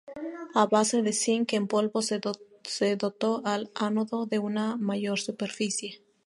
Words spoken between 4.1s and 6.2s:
de una mayor superficie.